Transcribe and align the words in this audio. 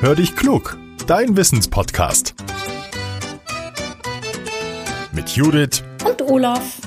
Hör 0.00 0.14
dich 0.14 0.36
klug, 0.36 0.76
dein 1.08 1.36
Wissenspodcast. 1.36 2.36
Mit 5.10 5.30
Judith 5.30 5.82
und 6.06 6.22
Olaf. 6.22 6.78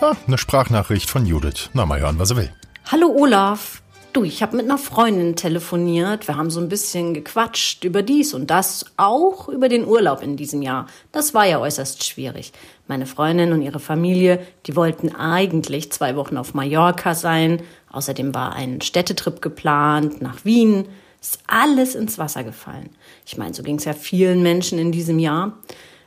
Ah, 0.00 0.14
eine 0.28 0.38
Sprachnachricht 0.38 1.10
von 1.10 1.26
Judith. 1.26 1.70
Na, 1.72 1.84
mal 1.84 1.98
hören, 1.98 2.20
was 2.20 2.30
er 2.30 2.36
will. 2.36 2.52
Hallo 2.92 3.08
Olaf. 3.08 3.82
Du, 4.12 4.22
ich 4.22 4.44
habe 4.44 4.54
mit 4.54 4.66
einer 4.66 4.78
Freundin 4.78 5.34
telefoniert. 5.34 6.28
Wir 6.28 6.36
haben 6.36 6.50
so 6.50 6.60
ein 6.60 6.68
bisschen 6.68 7.14
gequatscht 7.14 7.82
über 7.82 8.02
dies 8.02 8.32
und 8.34 8.48
das, 8.48 8.84
auch 8.96 9.48
über 9.48 9.68
den 9.68 9.84
Urlaub 9.84 10.22
in 10.22 10.36
diesem 10.36 10.62
Jahr. 10.62 10.86
Das 11.10 11.34
war 11.34 11.44
ja 11.44 11.58
äußerst 11.58 12.04
schwierig. 12.04 12.52
Meine 12.86 13.06
Freundin 13.06 13.52
und 13.52 13.62
ihre 13.62 13.80
Familie, 13.80 14.46
die 14.66 14.76
wollten 14.76 15.12
eigentlich 15.16 15.90
zwei 15.90 16.14
Wochen 16.14 16.36
auf 16.36 16.54
Mallorca 16.54 17.16
sein. 17.16 17.60
Außerdem 17.94 18.34
war 18.34 18.54
ein 18.54 18.80
Städtetrip 18.80 19.40
geplant 19.40 20.20
nach 20.20 20.44
Wien. 20.44 20.86
Ist 21.20 21.38
alles 21.46 21.94
ins 21.94 22.18
Wasser 22.18 22.44
gefallen. 22.44 22.90
Ich 23.24 23.38
meine, 23.38 23.54
so 23.54 23.62
ging 23.62 23.76
es 23.76 23.84
ja 23.84 23.94
vielen 23.94 24.42
Menschen 24.42 24.78
in 24.78 24.92
diesem 24.92 25.18
Jahr. 25.18 25.52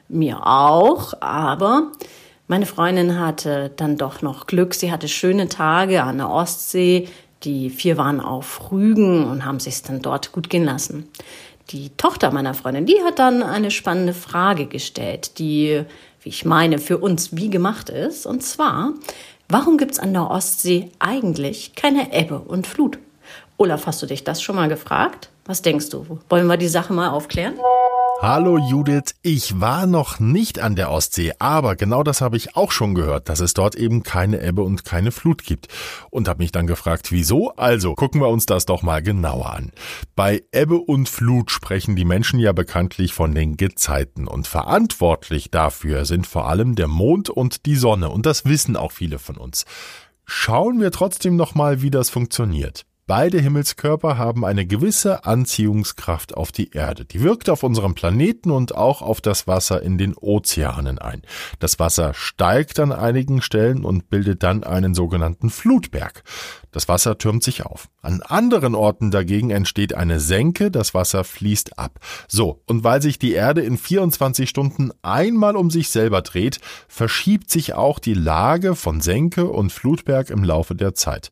Mir 0.09 0.45
auch, 0.45 1.13
aber 1.21 1.91
meine 2.47 2.65
Freundin 2.65 3.19
hatte 3.19 3.71
dann 3.75 3.97
doch 3.97 4.21
noch 4.21 4.47
Glück. 4.47 4.73
Sie 4.73 4.91
hatte 4.91 5.07
schöne 5.07 5.49
Tage 5.49 6.03
an 6.03 6.17
der 6.17 6.29
Ostsee. 6.29 7.09
Die 7.43 7.69
vier 7.69 7.97
waren 7.97 8.19
auf 8.19 8.71
Rügen 8.71 9.25
und 9.25 9.43
haben 9.43 9.59
sich 9.59 9.81
dann 9.81 10.01
dort 10.01 10.31
gut 10.31 10.49
gehen 10.49 10.63
lassen. 10.63 11.09
Die 11.71 11.89
Tochter 11.97 12.31
meiner 12.31 12.53
Freundin, 12.53 12.85
die 12.85 13.01
hat 13.03 13.19
dann 13.19 13.43
eine 13.43 13.71
spannende 13.71 14.13
Frage 14.13 14.67
gestellt, 14.67 15.38
die, 15.39 15.83
wie 16.21 16.29
ich 16.29 16.45
meine, 16.45 16.79
für 16.79 16.97
uns 16.97 17.35
wie 17.35 17.49
gemacht 17.49 17.89
ist. 17.89 18.25
Und 18.25 18.43
zwar, 18.43 18.93
warum 19.49 19.77
gibt's 19.77 19.99
an 19.99 20.13
der 20.13 20.30
Ostsee 20.30 20.91
eigentlich 20.99 21.75
keine 21.75 22.13
Ebbe 22.13 22.39
und 22.39 22.67
Flut? 22.67 22.99
Olaf, 23.58 23.88
hast 23.88 24.02
du 24.02 24.05
dich 24.05 24.23
das 24.23 24.41
schon 24.41 24.55
mal 24.55 24.69
gefragt? 24.69 25.30
Was 25.45 25.61
denkst 25.61 25.89
du? 25.89 26.19
Wollen 26.30 26.47
wir 26.47 26.58
die 26.58 26.67
Sache 26.67 26.94
mal 26.94 27.09
aufklären? 27.09 27.55
Hallo 28.19 28.57
Judith, 28.57 29.13
ich 29.21 29.61
war 29.61 29.85
noch 29.85 30.19
nicht 30.19 30.59
an 30.59 30.75
der 30.75 30.89
Ostsee, 30.89 31.33
aber 31.37 31.75
genau 31.75 32.01
das 32.01 32.19
habe 32.19 32.35
ich 32.35 32.55
auch 32.55 32.71
schon 32.71 32.95
gehört, 32.95 33.29
dass 33.29 33.39
es 33.39 33.53
dort 33.53 33.75
eben 33.75 34.01
keine 34.01 34.41
Ebbe 34.41 34.63
und 34.63 34.83
keine 34.83 35.11
Flut 35.11 35.43
gibt. 35.43 35.67
Und 36.09 36.27
habe 36.27 36.41
mich 36.41 36.51
dann 36.51 36.65
gefragt, 36.65 37.11
wieso? 37.11 37.51
Also 37.57 37.93
gucken 37.93 38.19
wir 38.19 38.29
uns 38.29 38.47
das 38.47 38.65
doch 38.65 38.81
mal 38.81 39.03
genauer 39.03 39.53
an. 39.53 39.71
Bei 40.15 40.41
Ebbe 40.51 40.79
und 40.79 41.07
Flut 41.07 41.51
sprechen 41.51 41.95
die 41.95 42.05
Menschen 42.05 42.39
ja 42.39 42.53
bekanntlich 42.53 43.13
von 43.13 43.35
den 43.35 43.55
Gezeiten 43.55 44.27
und 44.27 44.47
verantwortlich 44.47 45.51
dafür 45.51 46.05
sind 46.05 46.25
vor 46.25 46.49
allem 46.49 46.75
der 46.75 46.88
Mond 46.88 47.29
und 47.29 47.67
die 47.67 47.75
Sonne 47.75 48.09
und 48.09 48.25
das 48.25 48.45
wissen 48.45 48.75
auch 48.77 48.91
viele 48.91 49.19
von 49.19 49.38
uns. 49.38 49.65
Schauen 50.25 50.81
wir 50.81 50.91
trotzdem 50.91 51.35
noch 51.35 51.53
mal, 51.53 51.83
wie 51.83 51.91
das 51.91 52.09
funktioniert. 52.09 52.88
Beide 53.08 53.39
Himmelskörper 53.39 54.17
haben 54.17 54.44
eine 54.44 54.66
gewisse 54.66 55.23
Anziehungskraft 55.23 56.36
auf 56.36 56.52
die 56.52 56.72
Erde. 56.72 57.05
Die 57.05 57.22
wirkt 57.22 57.50
auf 57.50 57.63
unserem 57.63 57.95
Planeten 57.95 58.52
und 58.52 58.75
auch 58.75 59.02
auf 59.02 59.22
das 59.22 59.47
Wasser 59.47 59.81
in 59.81 59.97
den 59.97 60.13
Ozeanen 60.13 61.00
ein. 61.00 61.22
Das 61.59 61.80
Wasser 61.80 62.13
steigt 62.13 62.81
an 62.81 62.91
einigen 62.91 63.41
Stellen 63.41 63.85
und 63.85 64.09
bildet 64.09 64.44
dann 64.44 64.66
einen 64.66 64.94
sogenannten 64.94 65.50
Flutberg. 65.50 66.25
Das 66.72 66.89
Wasser 66.89 67.17
türmt 67.17 67.44
sich 67.44 67.66
auf. 67.66 67.88
An 68.02 68.22
anderen 68.22 68.75
Orten 68.75 69.09
dagegen 69.09 69.52
entsteht 69.52 69.94
eine 69.94 70.19
Senke, 70.19 70.69
das 70.69 70.94
Wasser 70.94 71.23
fließt 71.23 71.80
ab. 71.80 72.02
So, 72.28 72.61
und 72.66 72.83
weil 72.83 73.02
sich 73.02 73.17
die 73.17 73.31
Erde 73.31 73.61
in 73.61 73.78
24 73.78 74.50
Stunden 74.50 74.91
einmal 75.02 75.55
um 75.55 75.72
sich 75.72 75.89
selber 75.89 76.22
dreht, 76.22 76.59
verschiebt 76.89 77.50
sich 77.50 77.73
auch 77.73 78.00
die 78.00 78.13
Lage 78.13 78.75
von 78.75 79.00
Senke 79.00 79.45
und 79.45 79.72
Flutberg 79.72 80.30
im 80.30 80.44
Laufe 80.44 80.75
der 80.75 80.94
Zeit. 80.94 81.31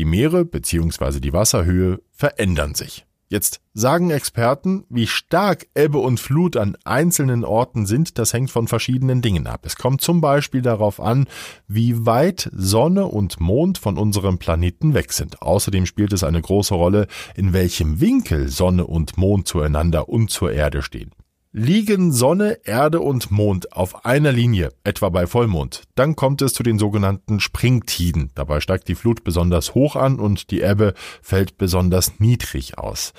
Die 0.00 0.06
Meere 0.06 0.46
bzw. 0.46 1.20
die 1.20 1.34
Wasserhöhe 1.34 2.00
verändern 2.10 2.74
sich. 2.74 3.04
Jetzt 3.28 3.60
sagen 3.74 4.08
Experten, 4.08 4.86
wie 4.88 5.06
stark 5.06 5.66
Ebbe 5.74 5.98
und 5.98 6.18
Flut 6.18 6.56
an 6.56 6.74
einzelnen 6.84 7.44
Orten 7.44 7.84
sind, 7.84 8.16
das 8.16 8.32
hängt 8.32 8.50
von 8.50 8.66
verschiedenen 8.66 9.20
Dingen 9.20 9.46
ab. 9.46 9.66
Es 9.66 9.76
kommt 9.76 10.00
zum 10.00 10.22
Beispiel 10.22 10.62
darauf 10.62 11.00
an, 11.00 11.26
wie 11.68 12.06
weit 12.06 12.48
Sonne 12.54 13.08
und 13.08 13.40
Mond 13.40 13.76
von 13.76 13.98
unserem 13.98 14.38
Planeten 14.38 14.94
weg 14.94 15.12
sind. 15.12 15.42
Außerdem 15.42 15.84
spielt 15.84 16.14
es 16.14 16.24
eine 16.24 16.40
große 16.40 16.72
Rolle, 16.74 17.06
in 17.36 17.52
welchem 17.52 18.00
Winkel 18.00 18.48
Sonne 18.48 18.86
und 18.86 19.18
Mond 19.18 19.48
zueinander 19.48 20.08
und 20.08 20.30
zur 20.30 20.50
Erde 20.50 20.80
stehen. 20.80 21.10
Liegen 21.52 22.12
Sonne, 22.12 22.60
Erde 22.62 23.00
und 23.00 23.32
Mond 23.32 23.72
auf 23.72 24.04
einer 24.04 24.30
Linie, 24.30 24.68
etwa 24.84 25.08
bei 25.08 25.26
Vollmond, 25.26 25.82
dann 25.96 26.14
kommt 26.14 26.42
es 26.42 26.54
zu 26.54 26.62
den 26.62 26.78
sogenannten 26.78 27.40
Springtiden. 27.40 28.30
Dabei 28.36 28.60
steigt 28.60 28.86
die 28.86 28.94
Flut 28.94 29.24
besonders 29.24 29.74
hoch 29.74 29.96
an 29.96 30.20
und 30.20 30.52
die 30.52 30.60
Ebbe 30.60 30.94
fällt 31.20 31.58
besonders 31.58 32.20
niedrig 32.20 32.78
aus. 32.78 33.14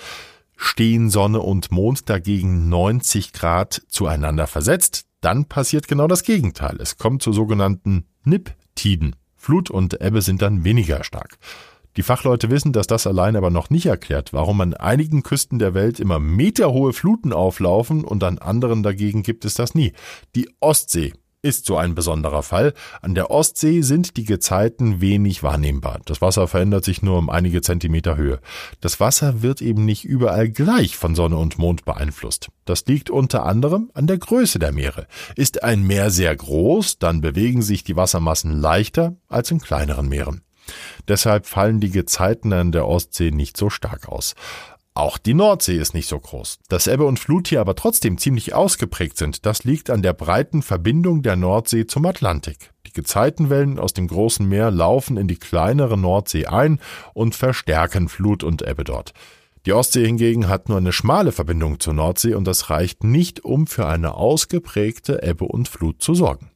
Stehen 0.55 1.09
Sonne 1.09 1.41
und 1.41 1.73
Mond 1.73 2.09
dagegen 2.09 2.69
90 2.69 3.33
Grad 3.33 3.81
zueinander 3.89 4.47
versetzt, 4.47 5.07
dann 5.19 5.43
passiert 5.43 5.89
genau 5.89 6.07
das 6.07 6.23
Gegenteil. 6.23 6.77
Es 6.79 6.97
kommt 6.97 7.21
zu 7.21 7.33
sogenannten 7.33 8.05
Nipptiden. 8.23 9.17
Flut 9.35 9.69
und 9.69 9.99
Ebbe 9.99 10.21
sind 10.21 10.41
dann 10.41 10.63
weniger 10.63 11.03
stark. 11.03 11.37
Die 11.97 12.03
Fachleute 12.03 12.49
wissen, 12.49 12.71
dass 12.71 12.87
das 12.87 13.05
allein 13.05 13.35
aber 13.35 13.49
noch 13.49 13.69
nicht 13.69 13.85
erklärt, 13.85 14.31
warum 14.33 14.61
an 14.61 14.73
einigen 14.73 15.23
Küsten 15.23 15.59
der 15.59 15.73
Welt 15.73 15.99
immer 15.99 16.19
meterhohe 16.19 16.93
Fluten 16.93 17.33
auflaufen 17.33 18.03
und 18.03 18.23
an 18.23 18.37
anderen 18.37 18.81
dagegen 18.81 19.23
gibt 19.23 19.43
es 19.45 19.55
das 19.55 19.75
nie. 19.75 19.93
Die 20.35 20.49
Ostsee 20.59 21.13
ist 21.41 21.65
so 21.65 21.77
ein 21.77 21.95
besonderer 21.95 22.43
Fall. 22.43 22.73
An 23.01 23.15
der 23.15 23.31
Ostsee 23.31 23.81
sind 23.81 24.15
die 24.17 24.25
Gezeiten 24.25 25.01
wenig 25.01 25.41
wahrnehmbar. 25.43 25.99
Das 26.05 26.21
Wasser 26.21 26.47
verändert 26.47 26.85
sich 26.85 27.01
nur 27.01 27.17
um 27.17 27.29
einige 27.29 27.61
Zentimeter 27.61 28.15
Höhe. 28.15 28.39
Das 28.79 28.99
Wasser 28.99 29.41
wird 29.41 29.61
eben 29.61 29.85
nicht 29.85 30.05
überall 30.05 30.49
gleich 30.49 30.95
von 30.97 31.15
Sonne 31.15 31.37
und 31.37 31.57
Mond 31.57 31.83
beeinflusst. 31.83 32.49
Das 32.65 32.85
liegt 32.85 33.09
unter 33.09 33.45
anderem 33.45 33.89
an 33.93 34.07
der 34.07 34.17
Größe 34.19 34.59
der 34.59 34.71
Meere. 34.71 35.07
Ist 35.35 35.63
ein 35.63 35.83
Meer 35.83 36.11
sehr 36.11 36.35
groß, 36.35 36.99
dann 36.99 37.21
bewegen 37.21 37.61
sich 37.61 37.83
die 37.83 37.95
Wassermassen 37.95 38.59
leichter 38.59 39.15
als 39.27 39.51
in 39.51 39.59
kleineren 39.59 40.07
Meeren. 40.07 40.43
Deshalb 41.07 41.45
fallen 41.45 41.79
die 41.79 41.91
Gezeiten 41.91 42.53
an 42.53 42.71
der 42.71 42.87
Ostsee 42.87 43.31
nicht 43.31 43.57
so 43.57 43.69
stark 43.69 44.07
aus. 44.07 44.35
Auch 44.93 45.17
die 45.17 45.33
Nordsee 45.33 45.77
ist 45.77 45.93
nicht 45.93 46.09
so 46.09 46.19
groß. 46.19 46.59
Dass 46.67 46.87
Ebbe 46.87 47.05
und 47.05 47.17
Flut 47.17 47.47
hier 47.47 47.61
aber 47.61 47.75
trotzdem 47.75 48.17
ziemlich 48.17 48.53
ausgeprägt 48.53 49.17
sind, 49.17 49.45
das 49.45 49.63
liegt 49.63 49.89
an 49.89 50.01
der 50.01 50.11
breiten 50.11 50.61
Verbindung 50.61 51.21
der 51.21 51.37
Nordsee 51.37 51.87
zum 51.87 52.05
Atlantik. 52.05 52.71
Die 52.87 52.91
Gezeitenwellen 52.91 53.79
aus 53.79 53.93
dem 53.93 54.07
großen 54.07 54.45
Meer 54.47 54.69
laufen 54.69 55.15
in 55.15 55.29
die 55.29 55.37
kleinere 55.37 55.97
Nordsee 55.97 56.45
ein 56.47 56.81
und 57.13 57.35
verstärken 57.35 58.09
Flut 58.09 58.43
und 58.43 58.67
Ebbe 58.67 58.83
dort. 58.83 59.13
Die 59.65 59.73
Ostsee 59.73 60.05
hingegen 60.05 60.49
hat 60.49 60.67
nur 60.67 60.79
eine 60.79 60.91
schmale 60.91 61.31
Verbindung 61.31 61.79
zur 61.79 61.93
Nordsee 61.93 62.33
und 62.33 62.45
das 62.45 62.69
reicht 62.69 63.03
nicht, 63.05 63.45
um 63.45 63.67
für 63.67 63.87
eine 63.87 64.15
ausgeprägte 64.15 65.21
Ebbe 65.23 65.45
und 65.45 65.69
Flut 65.69 66.01
zu 66.01 66.15
sorgen. 66.15 66.51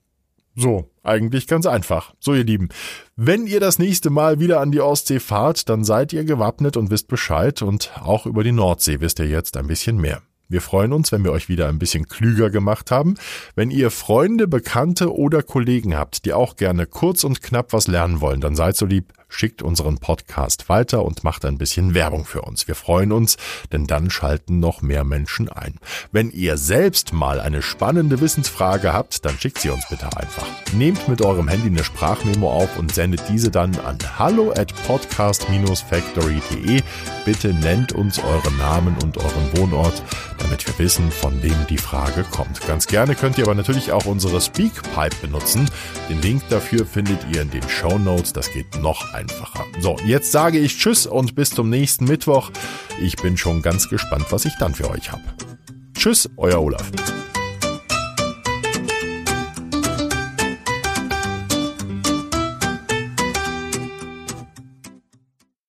So, 0.56 0.90
eigentlich 1.06 1.48
ganz 1.48 1.66
einfach. 1.66 2.14
So, 2.20 2.34
ihr 2.34 2.44
Lieben, 2.44 2.70
wenn 3.16 3.48
ihr 3.48 3.60
das 3.60 3.80
nächste 3.80 4.10
Mal 4.10 4.40
wieder 4.40 4.60
an 4.62 4.72
die 4.72 4.82
Ostsee 4.82 5.20
fahrt, 5.20 5.70
dann 5.70 5.84
seid 5.84 6.14
ihr 6.14 6.24
gewappnet 6.24 6.78
und 6.78 6.92
wisst 6.92 7.08
Bescheid 7.08 7.62
und 7.62 7.92
auch 8.02 8.26
über 8.26 8.44
die 8.44 8.52
Nordsee 8.52 9.00
wisst 9.00 9.20
ihr 9.20 9.28
jetzt 9.28 9.58
ein 9.58 9.68
bisschen 9.68 9.98
mehr. 9.98 10.22
Wir 10.48 10.62
freuen 10.62 10.94
uns, 10.94 11.12
wenn 11.12 11.24
wir 11.24 11.32
euch 11.32 11.50
wieder 11.50 11.68
ein 11.68 11.80
bisschen 11.80 12.08
klüger 12.08 12.52
gemacht 12.52 12.92
haben. 12.92 13.16
Wenn 13.56 13.72
ihr 13.72 13.90
Freunde, 13.90 14.48
Bekannte 14.48 15.12
oder 15.12 15.42
Kollegen 15.42 15.96
habt, 15.96 16.26
die 16.26 16.34
auch 16.34 16.56
gerne 16.56 16.86
kurz 16.86 17.24
und 17.24 17.42
knapp 17.42 17.74
was 17.74 17.88
lernen 17.88 18.22
wollen, 18.22 18.42
dann 18.42 18.56
seid 18.56 18.76
so 18.76 18.86
lieb, 18.86 19.12
schickt 19.36 19.62
unseren 19.62 19.98
Podcast 19.98 20.70
weiter 20.70 21.04
und 21.04 21.24
macht 21.24 21.46
ein 21.46 21.58
bisschen 21.58 21.94
Werbung 21.94 22.26
für 22.26 22.42
uns. 22.42 22.68
Wir 22.68 22.76
freuen 22.76 23.12
uns, 23.12 23.38
denn 23.72 23.86
dann 23.86 24.10
schalten 24.10 24.60
noch 24.60 24.82
mehr 24.82 25.04
Menschen 25.04 25.50
ein. 25.50 25.76
Wenn 26.12 26.32
ihr 26.32 26.58
selbst 26.58 27.12
mal 27.14 27.42
eine 27.42 27.62
spannende 27.62 28.22
Wissensfrage 28.22 28.94
habt, 28.94 29.26
dann 29.26 29.38
schickt 29.38 29.60
sie 29.60 29.70
uns 29.70 29.88
bitte 29.90 30.06
einfach. 30.18 30.48
Nehmt 30.74 31.08
mit 31.08 31.22
eurem 31.22 31.48
Handy 31.48 31.68
eine 31.68 31.84
Sprachmemo 31.84 32.50
auf 32.50 32.78
und 32.78 32.94
sendet 32.94 33.22
diese 33.30 33.52
dann 33.52 33.78
an 33.80 33.98
hallo 34.18 34.52
at 34.52 34.74
podcast-factory.de. 34.88 36.82
Bitte 37.26 37.54
nennt 37.54 37.92
uns 37.92 38.20
euren 38.20 38.58
Namen 38.58 38.96
und 39.04 39.18
euren 39.18 39.58
Wohnort, 39.58 40.02
damit 40.38 40.66
wir 40.66 40.78
wissen, 40.80 41.12
von 41.12 41.42
wem 41.44 41.56
die 41.70 41.78
Frage 41.78 42.24
kommt. 42.32 42.66
Ganz 42.68 42.88
gerne 42.88 43.16
könnt 43.16 43.38
ihr 43.38 43.46
aber 43.46 43.56
natürlich 43.56 43.92
auch 43.92 44.06
unsere 44.06 44.40
Speakpipe 44.40 45.16
benutzen. 45.22 45.70
Den 46.10 46.22
Link 46.22 46.44
dafür 46.50 46.86
findet 46.86 47.20
ihr 47.34 47.42
in 47.42 47.50
den 47.52 47.68
Show 47.68 47.98
Notes. 47.98 48.32
Das 48.32 48.52
geht 48.52 48.80
noch 48.82 49.14
einfacher. 49.26 49.66
So, 49.80 49.98
jetzt 50.06 50.32
sage 50.32 50.60
ich 50.60 50.78
Tschüss 50.78 51.08
und 51.08 51.36
bis 51.36 51.50
zum 51.50 51.70
nächsten 51.70 52.06
Mittwoch. 52.06 52.52
Ich 53.02 53.16
bin 53.18 53.38
schon 53.38 53.62
ganz 53.62 53.90
gespannt, 53.90 54.26
was 54.30 54.46
ich 54.46 54.54
dann 54.60 54.74
für 54.74 54.90
euch 54.90 55.12
habe. 55.12 55.24
Tschüss, 55.94 56.30
euer 56.38 56.62
Olaf. 56.62 56.92